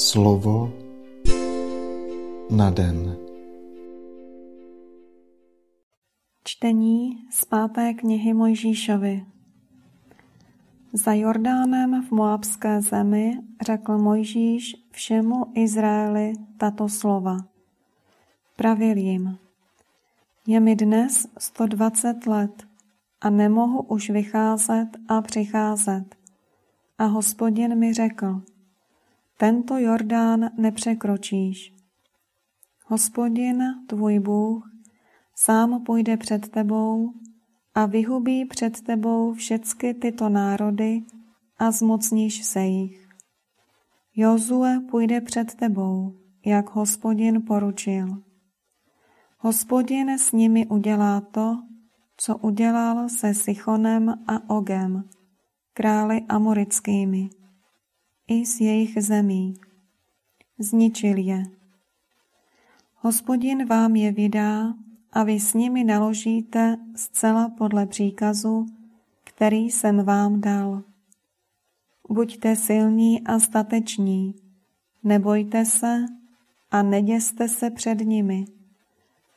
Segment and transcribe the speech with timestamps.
[0.00, 0.72] Slovo
[2.50, 3.16] na den.
[6.44, 9.24] Čtení z páté knihy Mojžíšovi.
[10.92, 17.36] Za Jordánem v Moabské zemi řekl Mojžíš všemu Izraeli tato slova.
[18.56, 19.36] Pravil jim,
[20.46, 22.64] je mi dnes 120 let
[23.20, 26.16] a nemohu už vycházet a přicházet.
[26.98, 28.42] A hospodin mi řekl,
[29.40, 31.74] tento Jordán nepřekročíš.
[32.86, 34.70] Hospodin, tvůj Bůh,
[35.36, 37.12] sám půjde před tebou
[37.74, 41.02] a vyhubí před tebou všecky tyto národy
[41.58, 43.08] a zmocníš se jich.
[44.14, 46.14] Jozue půjde před tebou,
[46.46, 48.22] jak hospodin poručil.
[49.38, 51.56] Hospodin s nimi udělá to,
[52.16, 55.04] co udělal se Sichonem a Ogem,
[55.72, 57.30] králi amorickými,
[58.30, 59.54] i s jejich zemí.
[60.58, 61.42] Zničil je.
[62.94, 64.74] Hospodin vám je vydá
[65.12, 68.66] a vy s nimi naložíte zcela podle příkazu,
[69.24, 70.82] který jsem vám dal.
[72.08, 74.34] Buďte silní a stateční,
[75.02, 76.04] nebojte se
[76.70, 78.44] a neděste se před nimi,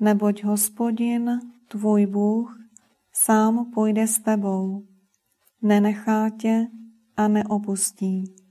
[0.00, 2.60] neboť hospodin, tvůj Bůh,
[3.12, 4.82] sám půjde s tebou,
[5.62, 6.66] nenechá tě
[7.16, 8.41] a neopustí.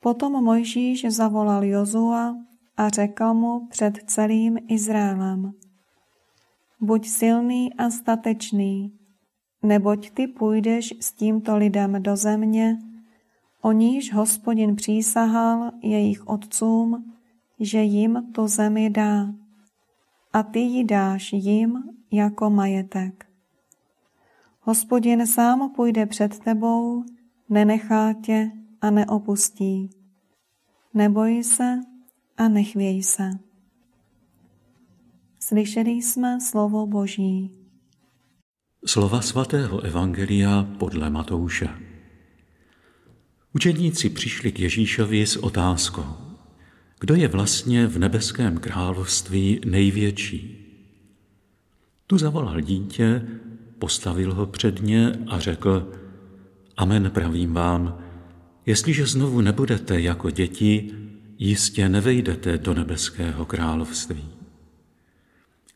[0.00, 2.36] Potom Mojžíš zavolal Jozua
[2.76, 5.52] a řekl mu před celým Izraelem–
[6.80, 8.92] Buď silný a statečný,
[9.62, 12.78] neboť ty půjdeš s tímto lidem do země,
[13.62, 17.14] o níž hospodin přísahal jejich otcům,
[17.60, 19.34] že jim tu zemi dá.
[20.32, 23.26] A ty ji dáš jim jako majetek.
[24.60, 27.04] Hospodin sám půjde před tebou,
[27.48, 29.90] nenechá tě a neopustí.
[30.94, 31.80] Neboj se
[32.36, 33.30] a nechvěj se.
[35.40, 37.50] Slyšeli jsme slovo Boží.
[38.86, 41.68] Slova svatého Evangelia podle Matouše.
[43.54, 46.16] Učedníci přišli k Ježíšovi s otázkou,
[47.00, 50.66] kdo je vlastně v nebeském království největší.
[52.06, 53.26] Tu zavolal dítě,
[53.78, 55.92] postavil ho před ně a řekl,
[56.76, 58.05] Amen pravím vám,
[58.66, 60.90] jestliže znovu nebudete jako děti,
[61.38, 64.24] jistě nevejdete do nebeského království.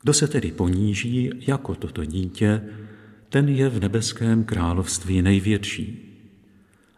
[0.02, 2.62] Kdo se tedy poníží jako toto dítě,
[3.28, 6.06] ten je v nebeském království největší.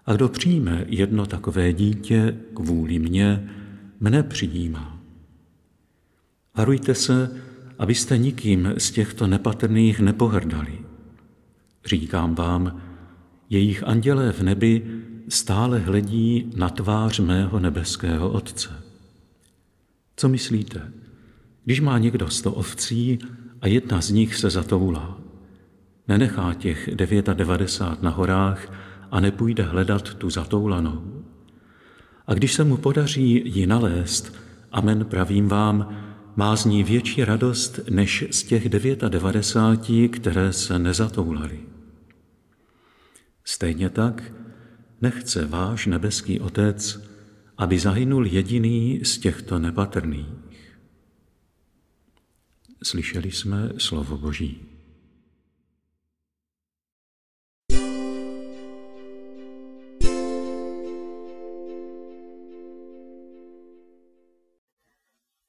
[0.06, 3.50] A kdo přijme jedno takové dítě kvůli mně,
[4.00, 5.00] mne přijímá.
[6.56, 7.40] Varujte se,
[7.78, 10.78] abyste nikým z těchto nepatrných nepohrdali.
[11.84, 12.82] Říkám vám,
[13.50, 18.82] jejich andělé v nebi stále hledí na tvář mého nebeského Otce.
[20.16, 20.92] Co myslíte?
[21.64, 23.18] Když má někdo sto ovcí
[23.60, 25.18] a jedna z nich se zatoulá,
[26.08, 28.72] nenechá těch 99 na horách
[29.10, 31.24] a nepůjde hledat tu zatoulanou.
[32.26, 34.34] A když se mu podaří ji nalézt,
[34.72, 35.96] amen pravím vám,
[36.36, 41.60] má z ní větší radost než z těch 99, které se nezatoulaly.
[43.44, 44.32] Stejně tak
[45.02, 47.00] nechce váš nebeský Otec,
[47.56, 50.26] aby zahynul jediný z těchto nepatrných.
[52.82, 54.68] Slyšeli jsme slovo Boží.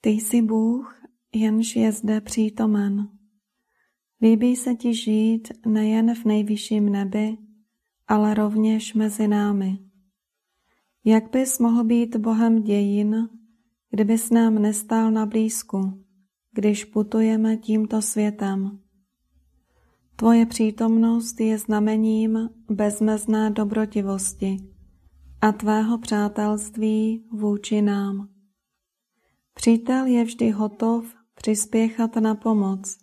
[0.01, 1.01] Ty jsi Bůh,
[1.35, 3.09] jenž je zde přítomen.
[4.21, 7.37] Líbí se ti žít nejen v nejvyšším nebi,
[8.07, 9.79] ale rovněž mezi námi.
[11.05, 13.29] Jak bys mohl být Bohem dějin,
[13.89, 16.03] kdybys nám nestál na blízku?
[16.53, 18.79] když putujeme tímto světem.
[20.15, 24.57] Tvoje přítomnost je znamením bezmezné dobrotivosti
[25.41, 28.29] a tvého přátelství vůči nám.
[29.53, 32.97] Přítel je vždy hotov přispěchat na pomoc.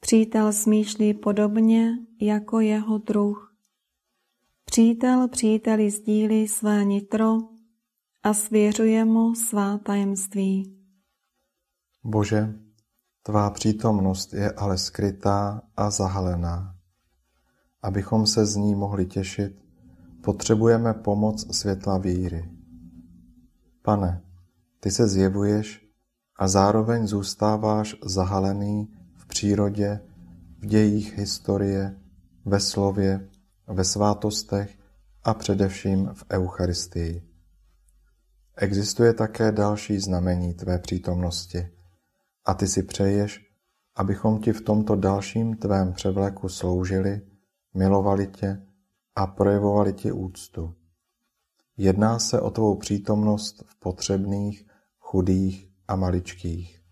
[0.00, 3.51] Přítel smýšlí podobně jako jeho druh.
[4.72, 7.38] Přítel příteli sdílí své nitro
[8.22, 10.76] a svěřuje mu svá tajemství.
[12.04, 12.54] Bože,
[13.22, 16.76] tvá přítomnost je ale skrytá a zahalená.
[17.82, 19.64] Abychom se z ní mohli těšit,
[20.24, 22.50] potřebujeme pomoc světla víry.
[23.82, 24.22] Pane,
[24.80, 25.86] ty se zjevuješ
[26.38, 30.00] a zároveň zůstáváš zahalený v přírodě,
[30.58, 32.00] v dějích historie,
[32.44, 33.28] ve slově,
[33.66, 34.78] ve svátostech
[35.24, 37.28] a především v Eucharistii.
[38.56, 41.68] Existuje také další znamení tvé přítomnosti
[42.44, 43.52] a ty si přeješ,
[43.96, 47.20] abychom ti v tomto dalším tvém převleku sloužili,
[47.74, 48.62] milovali tě
[49.16, 50.74] a projevovali ti úctu.
[51.76, 54.66] Jedná se o tvou přítomnost v potřebných,
[54.98, 56.82] chudých a maličkých.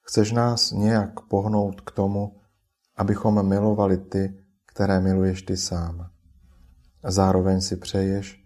[0.00, 2.40] Chceš nás nějak pohnout k tomu,
[2.96, 4.45] abychom milovali ty,
[4.76, 6.06] které miluješ ty sám.
[7.04, 8.44] Zároveň si přeješ,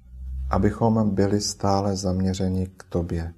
[0.50, 3.35] abychom byli stále zaměřeni k tobě.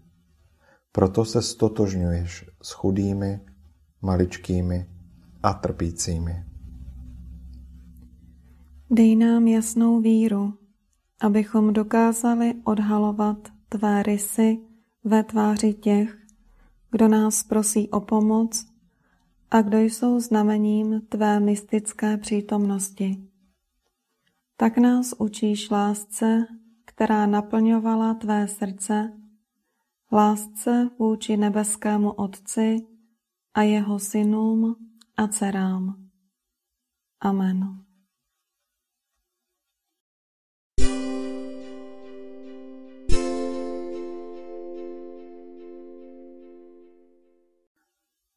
[0.93, 3.41] Proto se stotožňuješ s chudými,
[4.03, 4.87] maličkými
[5.43, 6.45] a trpícími.
[8.91, 10.55] Dej nám jasnou víru,
[11.21, 14.59] abychom dokázali odhalovat tvé rysy
[15.05, 16.17] ve tváři těch,
[16.91, 18.72] kdo nás prosí o pomoc
[19.53, 23.29] a kdo jsou znamením tvé mystické přítomnosti.
[24.57, 26.47] Tak nás učíš lásce,
[26.85, 29.13] která naplňovala tvé srdce,
[30.13, 32.87] lásce vůči nebeskému Otci
[33.55, 34.77] a jeho synům
[35.17, 36.09] a dcerám.
[37.21, 37.85] Amen.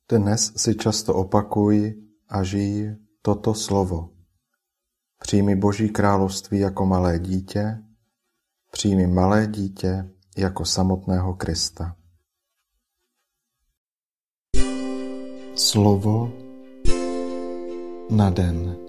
[0.05, 1.97] Dnes si často opakuj
[2.29, 2.93] a žij
[3.25, 4.13] toto slovo.
[5.17, 7.83] Přijmi Boží království jako malé dítě,
[8.71, 11.95] přijmi malé dítě jako samotného Krista.
[15.55, 16.31] Slovo
[18.09, 18.84] na den.